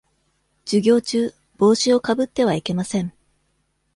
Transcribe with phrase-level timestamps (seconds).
[0.65, 3.13] 授業中、帽子をかぶってはいけません。